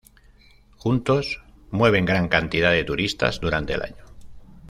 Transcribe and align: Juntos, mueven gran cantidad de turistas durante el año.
Juntos, 0.77 1.43
mueven 1.69 2.05
gran 2.05 2.27
cantidad 2.27 2.71
de 2.71 2.83
turistas 2.83 3.39
durante 3.39 3.73
el 3.73 3.83
año. 3.83 4.03